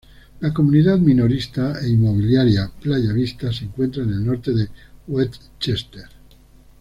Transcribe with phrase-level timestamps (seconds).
[0.39, 4.67] La comunidad minorista e inmobiliaria Playa Vista se encuentra en el norte de
[5.07, 6.05] Westchester.